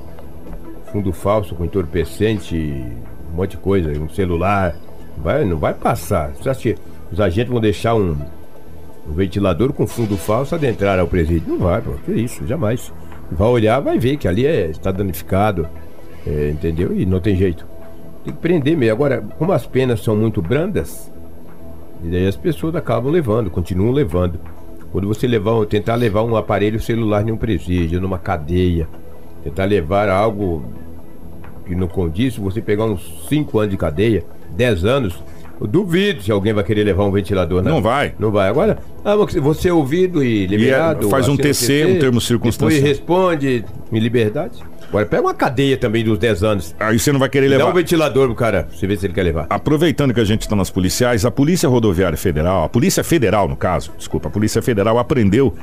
Fundo 0.92 1.14
falso, 1.14 1.56
com 1.56 1.64
entorpecente, 1.64 2.56
um 3.32 3.36
monte 3.36 3.52
de 3.52 3.58
coisa, 3.58 3.92
um 4.00 4.10
celular. 4.10 4.76
Vai, 5.18 5.46
não 5.46 5.58
vai 5.58 5.74
passar. 5.74 6.32
Os 7.12 7.20
agentes 7.20 7.52
vão 7.52 7.62
deixar 7.62 7.96
um, 7.96 8.18
um 9.08 9.14
ventilador 9.14 9.72
com 9.74 9.88
fundo 9.88 10.18
falso 10.18 10.56
adentrar 10.56 11.00
ao 11.00 11.08
presídio? 11.08 11.54
Não 11.54 11.60
vai, 11.60 11.82
pô. 11.82 11.92
Que 12.06 12.12
isso, 12.12 12.46
jamais. 12.46 12.92
Vai 13.32 13.48
olhar, 13.48 13.80
vai 13.80 13.98
ver 13.98 14.18
que 14.18 14.28
ali 14.28 14.46
é, 14.46 14.70
está 14.70 14.92
danificado. 14.92 15.68
É, 16.26 16.50
entendeu? 16.50 16.94
E 16.94 17.06
não 17.06 17.20
tem 17.20 17.36
jeito. 17.36 17.66
Tem 18.24 18.34
que 18.34 18.40
prender 18.40 18.78
mesmo. 18.78 18.94
Agora, 18.94 19.24
como 19.38 19.52
as 19.52 19.66
penas 19.66 20.02
são 20.02 20.16
muito 20.16 20.42
brandas, 20.42 21.11
e 22.04 22.10
daí 22.10 22.28
as 22.28 22.36
pessoas 22.36 22.76
acabam 22.76 23.12
levando, 23.12 23.50
continuam 23.50 23.92
levando. 23.92 24.40
Quando 24.92 25.08
você 25.08 25.28
levar, 25.28 25.66
tentar 25.66 25.96
levar 25.96 26.24
um 26.24 26.36
aparelho 26.36 26.80
celular 26.82 27.28
em 27.28 27.32
um 27.32 27.38
presídio, 27.38 28.02
numa 28.02 28.20
cadeia, 28.20 28.88
tentar 29.44 29.66
levar 29.66 30.10
algo 30.10 30.66
que 31.66 31.76
não 31.76 31.88
condiz, 31.88 32.36
você 32.36 32.62
pegar 32.62 32.86
uns 32.86 33.28
5 33.30 33.60
anos 33.60 33.72
de 33.72 33.78
cadeia, 33.78 34.26
10 34.52 34.86
anos, 34.86 35.24
duvido 35.68 36.22
se 36.24 36.32
alguém 36.32 36.54
vai 36.54 36.64
querer 36.64 36.84
levar 36.84 37.06
um 37.06 37.12
ventilador. 37.12 37.62
Não, 37.62 37.74
não 37.74 37.82
vai. 37.82 38.14
Não 38.18 38.32
vai. 38.32 38.50
Agora, 38.50 38.80
ah, 39.04 39.16
você 39.16 39.70
é 39.70 39.74
ouvido 39.74 40.24
e 40.24 40.48
liberado. 40.48 41.06
E 41.06 41.08
é, 41.08 41.10
faz 41.10 41.28
um 41.28 41.38
TC, 41.38 41.86
um 41.86 42.00
termo 42.00 42.22
circunstancial. 42.22 42.80
E 42.80 42.84
responde 42.84 43.66
em 43.92 44.00
liberdade. 44.00 44.60
Agora 44.88 45.06
pega 45.06 45.22
uma 45.22 45.34
cadeia 45.34 45.78
também 45.78 46.04
dos 46.04 46.20
10 46.20 46.44
anos. 46.44 46.76
Aí 46.78 47.00
você 47.00 47.14
não 47.14 47.20
vai 47.20 47.30
querer 47.30 47.48
levar. 47.48 47.64
Dá 47.64 47.70
um 47.70 47.74
ventilador 47.74 48.28
pro 48.28 48.36
cara, 48.36 48.68
você 48.70 48.86
vê 48.86 48.98
se 48.98 49.06
ele 49.06 49.14
quer 49.14 49.24
levar. 49.24 49.48
Aproveitando 49.50 50.14
que 50.14 50.20
a 50.20 50.26
gente 50.26 50.42
está 50.42 50.56
nas 50.56 50.70
policiais, 50.70 51.24
a 51.26 51.32
Polícia 51.32 51.70
Rodoviária 51.70 52.18
Federal, 52.18 52.66
a 52.66 52.70
Polícia 52.70 53.02
Federal 53.02 53.48
no 53.48 53.56
caso, 53.56 53.94
desculpa, 53.98 54.28
a 54.28 54.32
Polícia 54.32 54.62
Federal 54.62 55.00
apreendeu 55.00 55.54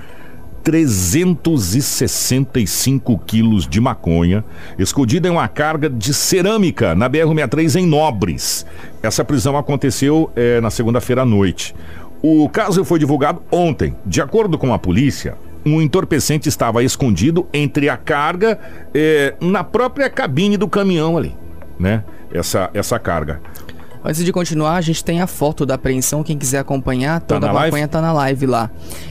365 0.68 3.18
quilos 3.26 3.66
de 3.66 3.80
maconha, 3.80 4.44
escondida 4.78 5.26
em 5.26 5.30
uma 5.30 5.48
carga 5.48 5.88
de 5.88 6.12
cerâmica 6.12 6.94
na 6.94 7.08
BR-63 7.08 7.80
em 7.80 7.86
Nobres. 7.86 8.66
Essa 9.02 9.24
prisão 9.24 9.56
aconteceu 9.56 10.30
é, 10.36 10.60
na 10.60 10.68
segunda-feira 10.68 11.22
à 11.22 11.24
noite. 11.24 11.74
O 12.20 12.50
caso 12.50 12.84
foi 12.84 12.98
divulgado 12.98 13.42
ontem. 13.50 13.96
De 14.04 14.20
acordo 14.20 14.58
com 14.58 14.74
a 14.74 14.78
polícia, 14.78 15.38
um 15.64 15.80
entorpecente 15.80 16.50
estava 16.50 16.84
escondido 16.84 17.48
entre 17.50 17.88
a 17.88 17.96
carga 17.96 18.58
eh, 18.92 19.34
na 19.40 19.64
própria 19.64 20.10
cabine 20.10 20.58
do 20.58 20.68
caminhão 20.68 21.16
ali, 21.16 21.34
né? 21.80 22.04
Essa, 22.30 22.68
essa 22.74 22.98
carga. 22.98 23.40
Antes 24.04 24.24
de 24.24 24.32
continuar, 24.32 24.76
a 24.76 24.80
gente 24.80 25.04
tem 25.04 25.20
a 25.20 25.26
foto 25.26 25.66
da 25.66 25.74
apreensão. 25.74 26.22
Quem 26.22 26.38
quiser 26.38 26.58
acompanhar, 26.58 27.20
tá 27.20 27.34
toda 27.34 27.50
a 27.50 27.52
maconha 27.52 27.84
está 27.84 28.00
na 28.00 28.12
live 28.12 28.46
lá. 28.46 28.70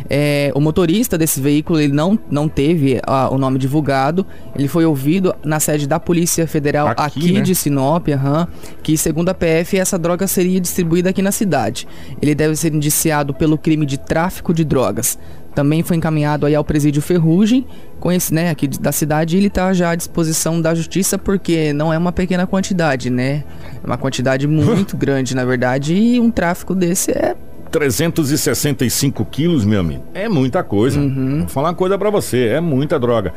É, 0.10 0.52
o 0.56 0.62
motorista 0.62 1.18
desse 1.18 1.42
veículo 1.42 1.80
ele 1.80 1.94
não, 1.94 2.18
não 2.30 2.48
teve 2.48 3.00
a, 3.06 3.30
o 3.30 3.38
nome 3.38 3.60
divulgado. 3.60 4.26
Ele 4.56 4.68
foi 4.68 4.86
ouvido 4.86 5.36
na 5.44 5.60
sede 5.60 5.88
da 5.88 6.00
Polícia 6.00 6.48
Federal 6.48 6.88
aqui, 6.88 7.02
aqui 7.02 7.32
né? 7.34 7.42
de 7.42 7.54
Sinop, 7.54 8.08
uhum, 8.08 8.48
que 8.82 8.98
segundo 8.98 9.30
a 9.30 9.34
PF 9.34 9.78
essa 9.78 9.98
droga 9.98 10.28
seria 10.28 10.60
distribuída 10.60 11.10
aqui 11.10 11.22
na 11.22 11.32
cidade. 11.32 11.88
Ele 12.22 12.34
deve 12.34 12.56
ser 12.56 12.74
indiciado 12.74 13.34
pelo 13.34 13.58
crime 13.58 13.86
de 13.86 13.98
tráfico 13.98 14.54
de 14.54 14.64
drogas 14.64 15.18
também 15.58 15.82
foi 15.82 15.98
encaminhado 15.98 16.46
aí 16.46 16.54
ao 16.54 16.64
presídio 16.64 17.02
Ferrugem, 17.02 17.66
com 18.00 18.12
esse, 18.12 18.32
né, 18.32 18.52
aqui 18.52 18.68
da 18.68 18.92
cidade, 18.92 19.38
ele 19.38 19.48
está 19.48 19.74
já 19.74 19.90
à 19.90 19.96
disposição 19.96 20.62
da 20.62 20.76
justiça 20.76 21.18
porque 21.18 21.74
não 21.74 21.92
é 21.92 21.98
uma 21.98 22.12
pequena 22.12 22.46
quantidade, 22.46 23.10
né? 23.10 23.44
É 23.84 23.88
uma 23.88 23.98
quantidade 23.98 24.46
muito 24.48 24.96
grande, 24.96 25.36
na 25.36 25.44
verdade, 25.44 25.96
e 25.96 26.20
um 26.20 26.30
tráfico 26.30 26.76
desse 26.76 27.10
é 27.10 27.36
365 27.72 29.26
quilos, 29.26 29.66
meu 29.66 29.80
amigo. 29.80 30.04
É 30.14 30.30
muita 30.30 30.64
coisa. 30.64 31.00
Uhum. 31.00 31.40
Vou 31.40 31.48
falar 31.48 31.70
uma 31.70 31.76
coisa 31.76 31.98
para 31.98 32.12
você, 32.12 32.50
é 32.50 32.62
muita 32.62 33.00
droga. 33.00 33.34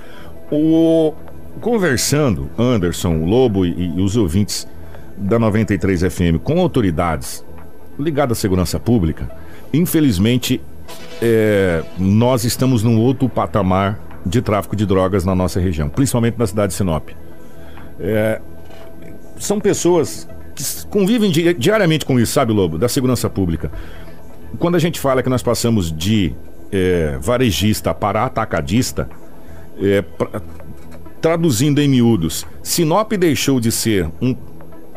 O 0.53 1.15
conversando, 1.59 2.51
Anderson, 2.59 3.25
Lobo 3.25 3.65
e, 3.65 3.95
e 3.97 4.01
os 4.03 4.15
ouvintes 4.15 4.69
da 5.17 5.39
93 5.39 6.03
FM 6.03 6.39
com 6.45 6.61
autoridades 6.61 7.43
ligadas 7.99 8.37
à 8.37 8.41
segurança 8.43 8.79
pública, 8.79 9.31
infelizmente 9.73 10.61
é, 11.23 11.83
nós 11.99 12.45
estamos 12.45 12.83
num 12.83 12.99
outro 12.99 13.29
patamar 13.29 13.99
de 14.25 14.43
tráfico 14.43 14.77
de 14.77 14.87
drogas 14.87 15.25
na 15.25 15.35
nossa 15.35 15.61
região, 15.61 15.89
principalmente 15.89 16.39
na 16.39 16.47
cidade 16.47 16.73
de 16.73 16.77
Sinop. 16.77 17.11
É, 17.99 18.41
são 19.39 19.59
pessoas 19.61 20.29
que 20.55 20.87
convivem 20.87 21.31
di 21.31 21.55
diariamente 21.55 22.05
com 22.05 22.19
isso, 22.19 22.33
sabe, 22.33 22.53
Lobo, 22.53 22.79
da 22.79 22.89
segurança 22.89 23.29
pública. 23.29 23.71
Quando 24.59 24.75
a 24.75 24.79
gente 24.79 24.99
fala 24.99 25.23
que 25.23 25.29
nós 25.29 25.43
passamos 25.43 25.93
de 25.93 26.35
é, 26.73 27.19
varejista 27.21 27.95
para 27.95 28.25
atacadista, 28.25 29.09
é, 29.81 30.03
pra, 30.03 30.43
traduzindo 31.21 31.81
em 31.81 31.89
miúdos, 31.89 32.47
Sinop 32.63 33.13
deixou 33.13 33.61
de 33.61 33.71
ser 33.71 34.11
um 34.21 34.35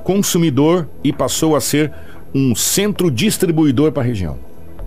consumidor 0.04 0.90
e 1.04 1.14
passou 1.14 1.56
a 1.56 1.62
ser 1.62 1.92
um 2.34 2.56
centro 2.56 3.12
distribuidor 3.12 3.92
para 3.92 4.04
a 4.04 4.06
região. 4.06 4.38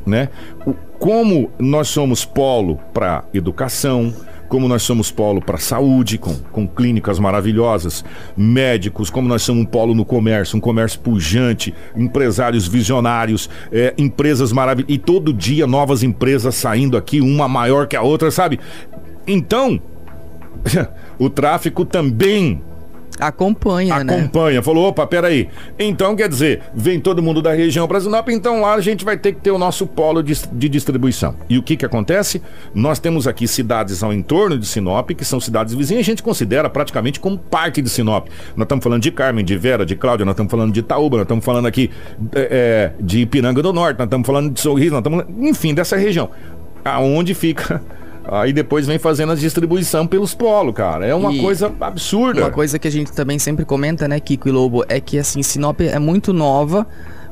Né? 0.05 0.29
O, 0.67 0.75
como 1.07 1.53
nós 1.57 1.87
somos 1.87 2.25
polo 2.25 2.81
para 2.93 3.23
educação, 3.33 4.13
como 4.49 4.67
nós 4.67 4.83
somos 4.83 5.09
polo 5.09 5.41
para 5.41 5.57
saúde, 5.57 6.19
com, 6.19 6.35
com 6.51 6.67
clínicas 6.67 7.21
maravilhosas, 7.21 8.05
médicos, 8.37 9.09
como 9.09 9.29
nós 9.29 9.43
somos 9.43 9.63
um 9.63 9.65
polo 9.65 9.95
no 9.95 10.05
comércio, 10.05 10.57
um 10.57 10.61
comércio 10.61 10.99
pujante, 10.99 11.73
empresários 11.95 12.67
visionários, 12.67 13.49
é, 13.71 13.95
empresas 13.97 14.51
maravilhosas, 14.51 14.97
e 14.97 14.99
todo 14.99 15.33
dia 15.33 15.65
novas 15.65 16.03
empresas 16.03 16.57
saindo 16.57 16.97
aqui, 16.97 17.21
uma 17.21 17.47
maior 17.47 17.87
que 17.87 17.95
a 17.95 18.03
outra, 18.03 18.29
sabe? 18.33 18.59
Então, 19.29 19.81
o 21.21 21.31
tráfico 21.31 21.85
também 21.85 22.61
Acompanha, 23.19 24.03
né? 24.05 24.15
Acompanha. 24.15 24.63
Falou, 24.63 24.89
opa, 24.89 25.07
peraí. 25.07 25.49
Então, 25.79 26.15
quer 26.15 26.29
dizer, 26.29 26.63
vem 26.75 27.01
todo 27.01 27.23
mundo 27.23 27.41
da 27.41 27.53
região 27.53 27.87
para 27.89 28.01
Sinop, 28.01 28.29
então 28.29 28.61
lá 28.61 28.75
a 28.75 28.81
gente 28.81 29.05
vai 29.05 29.17
ter 29.17 29.33
que 29.33 29.41
ter 29.41 29.51
o 29.51 29.59
nosso 29.59 29.87
polo 29.87 30.23
de, 30.23 30.35
de, 30.53 30.69
distribuição. 30.69 31.35
E 31.49 31.59
o 31.59 31.63
que 31.63 31.77
que 31.77 31.85
acontece? 31.85 32.43
Nós 32.75 32.99
temos 32.99 33.27
aqui 33.27 33.47
cidades 33.47 34.03
ao 34.03 34.13
entorno 34.13 34.59
de 34.59 34.67
Sinop, 34.67 35.11
que 35.11 35.25
são 35.25 35.41
cidades 35.41 35.75
vizinhas, 35.75 36.01
a 36.01 36.05
gente 36.05 36.23
considera 36.23 36.69
praticamente 36.69 37.19
como 37.21 37.39
parte 37.39 37.81
de 37.81 37.89
Sinop. 37.89 38.29
Nós 38.55 38.65
estamos 38.65 38.83
falando 38.83 39.03
de 39.03 39.11
Carmen, 39.11 39.45
de 39.45 39.57
Vera, 39.57 39.87
de 39.87 39.97
Cláudia, 39.97 40.25
nós 40.25 40.35
estamos 40.35 40.51
falando 40.51 40.73
de 40.73 40.81
Itaúba, 40.81 41.19
nós 41.19 41.25
estamos 41.25 41.45
falando 41.45 41.67
aqui 41.67 41.91
é, 42.35 42.93
de 43.01 43.21
Ipiranga 43.21 43.63
do 43.63 43.73
Norte, 43.73 43.99
nós 43.99 44.07
estamos 44.07 44.27
falando 44.27 44.53
de 44.53 44.61
Sorriso, 44.61 44.91
nós 44.93 45.01
estamos, 45.01 45.25
enfim, 45.39 45.75
dessa 45.75 45.97
região. 45.97 46.31
Aonde 46.85 47.35
fica 47.35 47.83
Aí 48.29 48.53
depois 48.53 48.87
vem 48.87 48.99
fazendo 48.99 49.33
a 49.33 49.35
distribuição 49.35 50.07
pelos 50.07 50.35
polos, 50.35 50.75
cara. 50.75 51.07
É 51.07 51.15
uma 51.15 51.33
e 51.33 51.41
coisa 51.41 51.73
absurda. 51.81 52.41
Uma 52.43 52.51
coisa 52.51 52.79
que 52.79 52.89
a 52.89 52.91
gente 52.91 53.13
também 53.13 53.39
sempre 53.39 53.65
comenta, 53.65 54.09
né, 54.09 54.19
Kiko 54.19 54.49
e 54.49 54.53
Lobo, 54.53 54.85
é 54.89 55.01
que 55.01 55.19
assim, 55.19 55.43
Sinop 55.43 55.81
é 55.81 55.99
muito 55.99 56.33
nova 56.33 56.87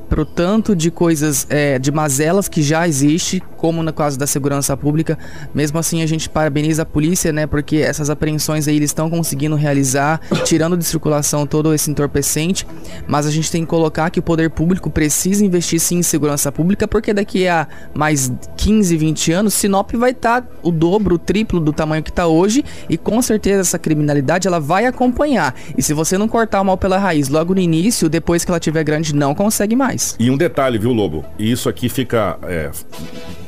pro 0.08 0.24
tanto 0.24 0.76
de 0.76 0.90
coisas, 0.90 1.46
é, 1.50 1.78
de 1.78 1.90
mazelas 1.90 2.48
que 2.48 2.62
já 2.62 2.86
existe, 2.86 3.42
como 3.64 3.82
no 3.82 3.94
caso 3.94 4.18
da 4.18 4.26
segurança 4.26 4.76
pública. 4.76 5.18
Mesmo 5.54 5.78
assim, 5.78 6.02
a 6.02 6.06
gente 6.06 6.28
parabeniza 6.28 6.82
a 6.82 6.84
polícia, 6.84 7.32
né? 7.32 7.46
Porque 7.46 7.78
essas 7.78 8.10
apreensões 8.10 8.68
aí 8.68 8.76
eles 8.76 8.90
estão 8.90 9.08
conseguindo 9.08 9.56
realizar, 9.56 10.20
tirando 10.44 10.76
de 10.76 10.84
circulação 10.84 11.46
todo 11.46 11.72
esse 11.72 11.90
entorpecente. 11.90 12.66
Mas 13.08 13.24
a 13.24 13.30
gente 13.30 13.50
tem 13.50 13.62
que 13.62 13.66
colocar 13.66 14.10
que 14.10 14.18
o 14.18 14.22
poder 14.22 14.50
público 14.50 14.90
precisa 14.90 15.42
investir 15.42 15.80
sim 15.80 15.96
em 15.96 16.02
segurança 16.02 16.52
pública, 16.52 16.86
porque 16.86 17.14
daqui 17.14 17.48
a 17.48 17.66
mais 17.94 18.30
15, 18.58 18.98
20 18.98 19.32
anos, 19.32 19.54
Sinop 19.54 19.92
vai 19.94 20.10
estar 20.10 20.42
tá 20.42 20.48
o 20.62 20.70
dobro, 20.70 21.14
o 21.14 21.18
triplo 21.18 21.58
do 21.58 21.72
tamanho 21.72 22.02
que 22.02 22.10
está 22.10 22.26
hoje, 22.26 22.62
e 22.86 22.98
com 22.98 23.22
certeza 23.22 23.62
essa 23.62 23.78
criminalidade 23.78 24.46
ela 24.46 24.60
vai 24.60 24.84
acompanhar. 24.84 25.54
E 25.74 25.82
se 25.82 25.94
você 25.94 26.18
não 26.18 26.28
cortar 26.28 26.60
o 26.60 26.64
mal 26.66 26.76
pela 26.76 26.98
raiz 26.98 27.30
logo 27.30 27.54
no 27.54 27.60
início, 27.60 28.10
depois 28.10 28.44
que 28.44 28.50
ela 28.50 28.60
tiver 28.60 28.84
grande, 28.84 29.14
não 29.14 29.34
consegue 29.34 29.74
mais. 29.74 30.14
E 30.20 30.30
um 30.30 30.36
detalhe, 30.36 30.76
viu, 30.76 30.92
Lobo? 30.92 31.24
E 31.38 31.50
isso 31.50 31.70
aqui 31.70 31.88
fica 31.88 32.38
é, 32.42 32.70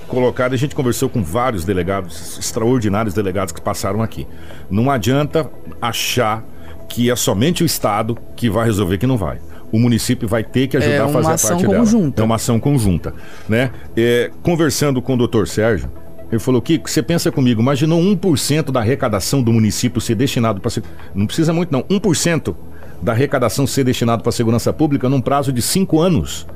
colocado. 0.07 0.53
A 0.53 0.57
gente 0.57 0.75
conversou 0.75 1.09
com 1.09 1.23
vários 1.23 1.65
delegados, 1.65 2.39
extraordinários 2.39 3.15
delegados 3.15 3.53
que 3.53 3.61
passaram 3.61 4.03
aqui. 4.03 4.27
Não 4.71 4.91
adianta 4.91 5.51
achar 5.81 6.45
que 6.89 7.11
é 7.11 7.17
somente 7.17 7.63
o 7.63 7.67
Estado 7.67 8.17
que 8.37 8.49
vai 8.49 8.65
resolver 8.67 8.99
que 8.99 9.07
não 9.07 9.17
vai 9.17 9.39
o 9.73 9.79
município 9.79 10.29
vai 10.29 10.45
ter 10.45 10.69
que 10.69 10.77
ajudar 10.77 10.95
é 10.95 11.01
a 11.01 11.09
fazer 11.09 11.33
a 11.33 11.49
parte 11.49 11.67
conjunta. 11.67 12.17
dela. 12.17 12.23
É 12.23 12.23
uma 12.23 12.35
ação 12.37 12.61
conjunta. 12.61 13.15
Né? 13.49 13.71
É, 13.97 14.31
conversando 14.43 15.03
com 15.03 15.15
o 15.15 15.17
doutor 15.17 15.49
Sérgio, 15.49 15.91
ele 16.31 16.41
falou, 16.41 16.61
Kiko, 16.61 16.91
você 16.91 17.03
pensa 17.03 17.31
comigo, 17.31 17.61
imaginou 17.61 18.01
1% 18.01 18.73
da 18.73 18.81
arrecadação 18.81 19.43
do 19.43 19.53
município 19.53 20.01
ser 20.01 20.15
destinado 20.15 20.61
para... 20.61 20.71
Não 21.15 21.27
precisa 21.27 21.53
muito 21.53 21.71
não, 21.71 21.83
1% 21.85 22.55
da 23.01 23.13
arrecadação 23.13 23.67
ser 23.67 23.85
destinado 23.85 24.23
para 24.23 24.31
a 24.31 24.33
segurança 24.33 24.73
pública 24.73 25.09
num 25.09 25.21
prazo 25.21 25.53
de 25.53 25.63
cinco 25.63 26.01
anos. 26.01 26.47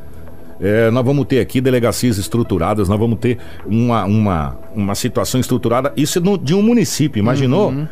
É, 0.60 0.90
nós 0.90 1.04
vamos 1.04 1.26
ter 1.26 1.40
aqui 1.40 1.60
delegacias 1.60 2.18
estruturadas, 2.18 2.88
nós 2.88 2.98
vamos 2.98 3.18
ter 3.18 3.38
uma, 3.64 4.04
uma, 4.04 4.58
uma 4.74 4.94
situação 4.94 5.40
estruturada, 5.40 5.92
isso 5.96 6.20
no, 6.20 6.36
de 6.36 6.54
um 6.54 6.62
município, 6.62 7.18
imaginou? 7.18 7.70
Uhum. 7.70 7.88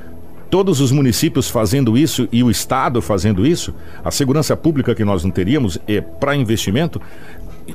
Todos 0.50 0.80
os 0.80 0.90
municípios 0.90 1.50
fazendo 1.50 1.96
isso 1.96 2.26
e 2.32 2.42
o 2.42 2.50
Estado 2.50 3.02
fazendo 3.02 3.46
isso, 3.46 3.74
a 4.02 4.10
segurança 4.10 4.56
pública 4.56 4.94
que 4.94 5.04
nós 5.04 5.22
não 5.22 5.30
teríamos 5.30 5.78
é 5.86 6.00
para 6.00 6.34
investimento, 6.34 7.00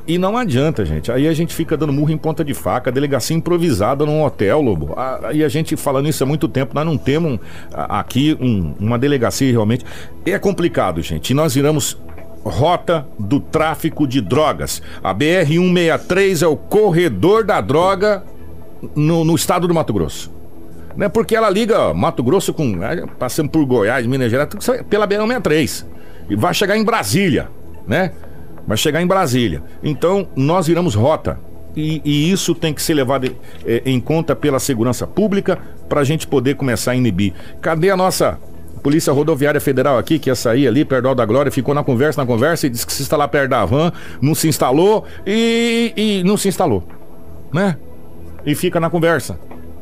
e 0.08 0.18
não 0.18 0.36
adianta, 0.36 0.84
gente. 0.84 1.12
Aí 1.12 1.28
a 1.28 1.34
gente 1.34 1.54
fica 1.54 1.78
dando 1.78 1.94
murro 1.94 2.12
em 2.12 2.18
ponta 2.18 2.44
de 2.44 2.54
faca, 2.54 2.92
delegacia 2.92 3.36
improvisada 3.36 4.06
num 4.06 4.24
hotel, 4.24 4.60
Lobo. 4.62 4.94
Aí 5.24 5.44
a 5.44 5.48
gente 5.48 5.76
falando 5.76 6.10
isso 6.10 6.24
há 6.24 6.28
muito 6.28 6.48
tempo, 6.48 6.74
nós 6.74 6.86
não 6.86 6.98
temos 6.98 7.40
aqui 7.72 8.36
um, 8.40 8.74
uma 8.80 8.98
delegacia 8.98 9.52
realmente. 9.52 9.86
É 10.26 10.40
complicado, 10.40 11.02
gente. 11.02 11.30
E 11.30 11.34
nós 11.34 11.54
viramos 11.54 11.98
rota 12.44 13.08
do 13.18 13.40
tráfico 13.40 14.08
de 14.08 14.22
drogas. 14.22 14.82
A 15.04 15.14
BR-163 15.14 16.42
é 16.44 16.48
o 16.48 16.58
corredor 16.58 17.44
da 17.44 17.62
droga 17.62 18.24
no, 18.96 19.24
no 19.24 19.36
estado 19.36 19.68
do 19.68 19.74
Mato 19.74 19.94
Grosso. 19.94 20.32
Né? 20.96 21.10
Porque 21.10 21.36
ela 21.36 21.50
liga 21.50 21.94
Mato 21.94 22.24
Grosso 22.24 22.54
com. 22.54 22.66
Né, 22.66 23.06
passando 23.18 23.50
por 23.50 23.66
Goiás, 23.66 24.06
Minas 24.06 24.30
Gerais, 24.30 24.50
pela 24.90 25.08
BR-163. 25.08 25.86
E 26.30 26.36
vai 26.36 26.54
chegar 26.54 26.78
em 26.78 26.84
Brasília, 26.84 27.50
né? 27.88 28.12
vai 28.68 28.78
chegar 28.78 29.02
em 29.02 29.08
Brasília. 29.08 29.62
Então, 29.84 30.28
nós 30.36 30.68
viramos 30.68 30.96
rota. 30.96 31.40
E, 31.76 32.02
e 32.06 32.32
isso 32.32 32.54
tem 32.54 32.74
que 32.74 32.82
ser 32.82 32.94
levado 32.94 33.36
é, 33.66 33.82
em 33.86 34.00
conta 34.00 34.36
pela 34.36 34.60
segurança 34.60 35.08
pública 35.08 35.58
para 35.90 36.02
a 36.02 36.04
gente 36.04 36.28
poder 36.28 36.56
começar 36.56 36.92
a 36.92 36.96
inibir. 36.96 37.34
Cadê 37.62 37.90
a 37.90 37.98
nossa 37.98 38.40
Polícia 38.84 39.14
Rodoviária 39.14 39.62
Federal 39.62 39.98
aqui, 39.98 40.20
que 40.20 40.30
ia 40.30 40.36
sair 40.36 40.68
ali, 40.68 40.84
perto 40.84 41.16
da 41.16 41.26
Glória, 41.26 41.50
ficou 41.50 41.74
na 41.74 41.84
conversa, 41.84 42.22
na 42.22 42.28
conversa 42.28 42.68
e 42.68 42.70
disse 42.70 42.86
que 42.86 42.92
se 42.92 43.02
instalar 43.02 43.30
perto 43.30 43.52
da 43.52 43.64
van, 43.66 43.94
não 44.22 44.36
se 44.36 44.50
instalou 44.50 45.06
e, 45.26 45.94
e 45.96 46.24
não 46.24 46.36
se 46.36 46.50
instalou. 46.50 46.84
Né? 47.54 47.78
E 48.46 48.54
fica 48.54 48.82
na 48.82 48.90
conversa. 48.90 49.40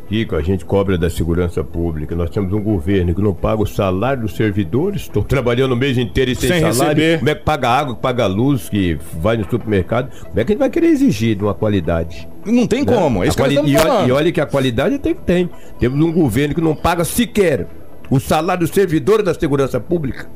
Kiko, 0.08 0.36
a 0.36 0.42
gente 0.42 0.66
cobra 0.66 0.98
da 0.98 1.10
segurança 1.10 1.64
pública. 1.64 2.14
Nós 2.14 2.30
temos 2.30 2.52
um 2.52 2.62
governo 2.62 3.16
que 3.16 3.22
não 3.22 3.34
paga 3.34 3.64
o 3.64 3.66
salário 3.66 4.24
dos 4.24 4.36
servidores, 4.36 5.04
estou 5.04 5.24
trabalhando 5.24 5.72
o 5.72 5.76
mês 5.76 5.98
inteiro 5.98 6.32
e 6.32 6.36
sem, 6.36 6.50
sem 6.50 6.60
salário. 6.60 7.02
Receber. 7.02 7.20
Como 7.20 7.30
é 7.30 7.36
que 7.36 7.44
paga 7.44 7.70
água, 7.70 7.96
que 7.96 8.02
paga 8.02 8.28
luz, 8.28 8.70
que 8.70 9.00
vai 9.14 9.38
no 9.38 9.50
supermercado? 9.50 10.12
Como 10.12 10.40
é 10.40 10.44
que 10.44 10.52
a 10.52 10.54
gente 10.54 10.60
vai 10.60 10.70
querer 10.70 10.88
exigir 10.88 11.38
de 11.38 11.44
uma 11.44 11.54
qualidade? 11.54 12.28
Não 12.46 12.68
tem 12.68 12.84
né? 12.84 12.94
como, 12.94 13.24
é 13.24 13.30
isso 13.30 13.38
quali... 13.38 13.56
e, 13.56 13.78
olha, 13.78 14.08
e 14.08 14.12
olha 14.12 14.32
que 14.32 14.42
a 14.42 14.46
qualidade 14.46 15.00
tem 15.00 15.16
que 15.16 15.22
tem. 15.22 15.50
Temos 15.80 16.00
um 16.06 16.12
governo 16.12 16.54
que 16.54 16.62
não 16.62 16.76
paga 16.76 17.06
sequer 17.06 17.68
o 18.12 18.20
salário 18.20 18.68
dos 18.68 18.76
servidores 18.76 19.26
da 19.26 19.34
segurança 19.34 19.80
pública. 19.80 20.28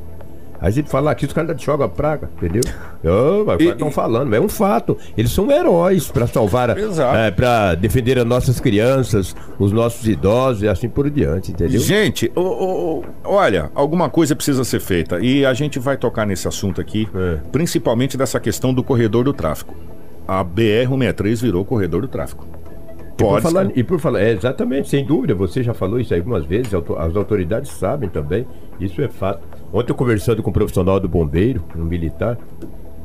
A 0.58 0.70
gente 0.70 0.88
fala 0.88 1.10
aqui, 1.10 1.26
os 1.26 1.32
caras 1.34 1.60
jogam 1.60 1.86
praga, 1.86 2.30
entendeu? 2.34 2.62
Oh, 3.04 3.62
estão 3.62 3.90
falando, 3.90 4.34
é 4.34 4.40
um 4.40 4.48
fato. 4.48 4.96
Eles 5.16 5.30
são 5.30 5.50
heróis 5.50 6.08
para 6.10 6.26
salvar, 6.26 6.70
é, 6.70 7.30
para 7.30 7.74
defender 7.74 8.18
as 8.18 8.24
nossas 8.24 8.58
crianças, 8.58 9.36
os 9.58 9.70
nossos 9.70 10.08
idosos 10.08 10.62
e 10.62 10.68
assim 10.68 10.88
por 10.88 11.10
diante, 11.10 11.52
entendeu? 11.52 11.78
Gente, 11.78 12.32
oh, 12.34 12.40
oh, 12.40 13.04
olha, 13.24 13.70
alguma 13.74 14.08
coisa 14.08 14.34
precisa 14.34 14.64
ser 14.64 14.80
feita 14.80 15.20
e 15.20 15.44
a 15.44 15.52
gente 15.52 15.78
vai 15.78 15.98
tocar 15.98 16.26
nesse 16.26 16.48
assunto 16.48 16.80
aqui, 16.80 17.06
é. 17.14 17.38
principalmente 17.52 18.16
dessa 18.16 18.40
questão 18.40 18.72
do 18.72 18.82
corredor 18.82 19.24
do 19.24 19.34
tráfico. 19.34 19.74
A 20.26 20.42
BR-163 20.42 21.42
virou 21.42 21.64
corredor 21.66 22.00
do 22.00 22.08
tráfico. 22.08 22.46
Pode. 23.16 23.38
E 23.38 23.42
por 23.42 23.42
falar, 23.42 23.78
e 23.78 23.84
por 23.84 24.00
falar 24.00 24.20
é, 24.20 24.32
exatamente, 24.32 24.88
sem 24.88 25.04
dúvida, 25.04 25.34
você 25.34 25.62
já 25.62 25.72
falou 25.72 25.98
isso 25.98 26.14
algumas 26.14 26.44
vezes, 26.44 26.72
as 26.74 27.16
autoridades 27.16 27.70
sabem 27.70 28.08
também, 28.08 28.46
isso 28.78 29.00
é 29.00 29.08
fato. 29.08 29.40
Ontem 29.72 29.92
eu 29.92 29.96
conversando 29.96 30.42
com 30.42 30.50
um 30.50 30.52
profissional 30.52 31.00
do 31.00 31.08
bombeiro, 31.08 31.64
um 31.74 31.84
militar, 31.84 32.38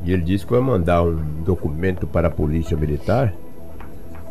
e 0.04 0.12
ele 0.12 0.24
disse 0.24 0.46
que 0.46 0.52
vai 0.52 0.62
mandar 0.62 1.04
um 1.04 1.16
documento 1.44 2.06
para 2.06 2.28
a 2.28 2.32
polícia 2.32 2.76
militar 2.76 3.34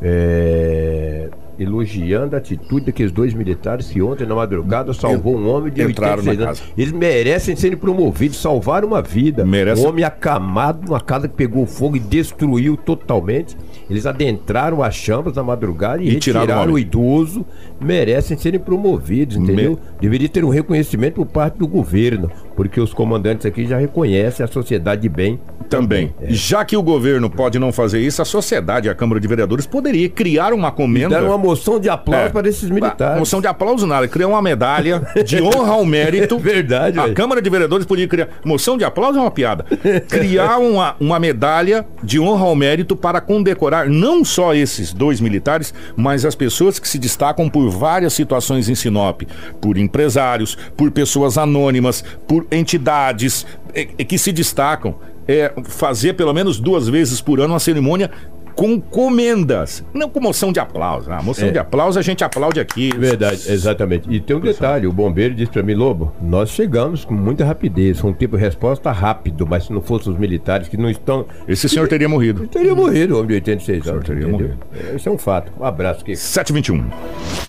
é, 0.02 1.28
elogiando 1.60 2.34
a 2.34 2.38
atitude 2.38 2.86
daqueles 2.86 3.12
dois 3.12 3.34
militares 3.34 3.88
que 3.88 4.00
ontem 4.00 4.26
na 4.26 4.34
madrugada 4.34 4.94
salvou 4.94 5.36
um 5.36 5.48
homem 5.48 5.70
de 5.70 5.82
Entraram 5.82 6.22
86 6.22 6.40
anos. 6.40 6.62
Eles 6.76 6.92
merecem 6.92 7.54
serem 7.54 7.76
promovidos, 7.76 8.40
salvar 8.40 8.84
uma 8.84 9.02
vida. 9.02 9.44
Merece... 9.44 9.82
Um 9.82 9.88
homem 9.88 10.04
acamado 10.04 10.86
numa 10.86 11.00
casa 11.00 11.28
que 11.28 11.34
pegou 11.34 11.66
fogo 11.66 11.96
e 11.96 12.00
destruiu 12.00 12.76
totalmente. 12.76 13.56
Eles 13.88 14.06
adentraram 14.06 14.82
as 14.82 14.94
chamas 14.94 15.34
na 15.34 15.42
madrugada 15.42 16.02
e, 16.02 16.08
e 16.08 16.10
retiraram 16.14 16.72
o, 16.72 16.74
o 16.74 16.78
idoso. 16.78 17.44
Merecem 17.78 18.38
serem 18.38 18.58
promovidos, 18.58 19.36
entendeu? 19.36 19.72
Me... 19.72 19.78
Deveria 20.00 20.28
ter 20.28 20.44
um 20.44 20.48
reconhecimento 20.48 21.16
por 21.16 21.26
parte 21.26 21.58
do 21.58 21.68
governo 21.68 22.30
porque 22.60 22.78
os 22.78 22.92
comandantes 22.92 23.46
aqui 23.46 23.66
já 23.66 23.78
reconhecem 23.78 24.44
a 24.44 24.46
sociedade 24.46 25.00
de 25.00 25.08
bem. 25.08 25.40
Também. 25.70 26.12
É. 26.20 26.30
Já 26.30 26.62
que 26.62 26.76
o 26.76 26.82
governo 26.82 27.30
pode 27.30 27.58
não 27.58 27.72
fazer 27.72 28.00
isso, 28.00 28.20
a 28.20 28.24
sociedade, 28.26 28.86
a 28.86 28.94
Câmara 28.94 29.18
de 29.18 29.26
Vereadores, 29.26 29.66
poderia 29.66 30.06
criar 30.10 30.52
uma 30.52 30.70
comenda. 30.70 31.08
Dar 31.08 31.24
uma 31.24 31.38
moção 31.50 31.80
de 31.80 31.88
aplauso 31.88 32.26
é. 32.26 32.30
para 32.30 32.48
esses 32.48 32.70
militares. 32.70 33.18
Moção 33.18 33.40
de 33.40 33.46
aplauso 33.46 33.86
nada, 33.86 34.06
criar 34.06 34.28
uma 34.28 34.40
medalha 34.40 35.02
de 35.24 35.42
honra 35.42 35.72
ao 35.72 35.84
mérito. 35.84 36.38
Verdade. 36.40 36.98
A 36.98 37.12
Câmara 37.12 37.42
de 37.42 37.50
Vereadores 37.50 37.86
podia 37.86 38.06
criar. 38.06 38.28
Moção 38.44 38.76
de 38.76 38.84
aplauso 38.84 39.18
é 39.18 39.20
uma 39.20 39.30
piada. 39.30 39.64
Criar 40.08 40.58
uma, 40.62 40.96
uma 41.00 41.18
medalha 41.18 41.84
de 42.02 42.20
honra 42.20 42.44
ao 42.44 42.54
mérito 42.54 42.94
para 42.96 43.20
condecorar 43.20 43.88
não 43.88 44.24
só 44.24 44.54
esses 44.54 44.92
dois 44.92 45.20
militares, 45.20 45.74
mas 45.96 46.24
as 46.24 46.34
pessoas 46.34 46.78
que 46.78 46.88
se 46.88 46.98
destacam 46.98 47.48
por 47.48 47.68
várias 47.70 48.12
situações 48.12 48.68
em 48.68 48.74
Sinop, 48.74 49.22
por 49.60 49.76
empresários, 49.76 50.56
por 50.76 50.90
pessoas 50.90 51.36
anônimas, 51.36 52.04
por 52.26 52.46
entidades 52.50 53.46
é, 53.74 53.88
é, 53.98 54.04
que 54.04 54.18
se 54.18 54.32
destacam. 54.32 54.94
É, 55.28 55.52
fazer 55.64 56.14
pelo 56.14 56.32
menos 56.32 56.58
duas 56.58 56.88
vezes 56.88 57.20
por 57.20 57.38
ano 57.38 57.52
uma 57.52 57.60
cerimônia 57.60 58.10
com 58.60 58.78
comendas, 58.78 59.82
não 59.94 60.10
com 60.10 60.20
moção 60.20 60.52
de 60.52 60.60
aplauso. 60.60 61.10
A 61.10 61.22
moção 61.22 61.48
é. 61.48 61.50
de 61.50 61.58
aplauso 61.58 61.98
a 61.98 62.02
gente 62.02 62.22
aplaude 62.22 62.60
aqui. 62.60 62.90
Verdade, 62.94 63.50
exatamente. 63.50 64.06
E 64.12 64.20
tem 64.20 64.36
um 64.36 64.40
detalhe: 64.40 64.86
o 64.86 64.92
bombeiro 64.92 65.34
disse 65.34 65.50
para 65.50 65.62
mim, 65.62 65.72
Lobo, 65.72 66.12
nós 66.20 66.50
chegamos 66.50 67.02
com 67.02 67.14
muita 67.14 67.42
rapidez, 67.42 68.04
um 68.04 68.12
tempo 68.12 68.36
de 68.36 68.42
resposta 68.42 68.92
rápido, 68.92 69.46
mas 69.46 69.64
se 69.64 69.72
não 69.72 69.80
fossem 69.80 70.12
os 70.12 70.18
militares 70.18 70.68
que 70.68 70.76
não 70.76 70.90
estão. 70.90 71.24
Esse 71.48 71.70
senhor 71.70 71.88
teria 71.88 72.06
morrido. 72.06 72.46
Teria 72.48 72.74
morrido, 72.74 73.16
homem 73.16 73.28
de 73.28 73.34
86 73.36 73.88
anos. 73.88 74.04
Teria 74.04 74.28
morrido. 74.28 74.58
Esse 74.94 75.08
é 75.08 75.10
um 75.10 75.16
fato. 75.16 75.50
Um 75.58 75.64
abraço, 75.64 76.04
Kiko. 76.04 76.18
721. 76.18 77.48